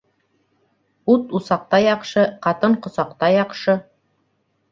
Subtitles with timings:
[1.15, 3.77] Ут усаҡта яҡшы, ҡатын ҡосаҡта яҡшы.